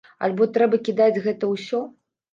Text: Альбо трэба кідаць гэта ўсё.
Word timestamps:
Альбо 0.27 0.47
трэба 0.55 0.79
кідаць 0.89 1.21
гэта 1.27 1.51
ўсё. 1.55 1.85